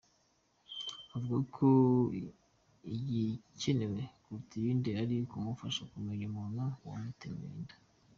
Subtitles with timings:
[1.15, 1.67] Avuga ko
[2.95, 7.77] igikenewe kuruta ibindi ari ukumufasha kumenya umuntu wamutemeye inka.